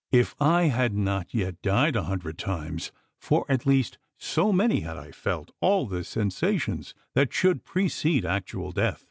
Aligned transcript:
If 0.11 0.35
I 0.41 0.63
had 0.63 0.95
not 0.95 1.31
yet 1.31 1.61
died 1.61 1.95
a 1.95 2.05
hundred 2.05 2.39
times, 2.39 2.91
for 3.19 3.45
at 3.47 3.67
least 3.67 3.99
so 4.17 4.51
many 4.51 4.79
had 4.79 4.97
I 4.97 5.11
felt 5.11 5.51
all 5.61 5.85
the 5.85 6.03
sensations 6.03 6.95
that 7.13 7.31
should 7.31 7.65
precede 7.65 8.25
actual 8.25 8.71
death. 8.71 8.99